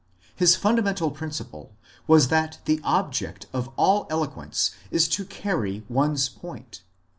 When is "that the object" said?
2.29-3.45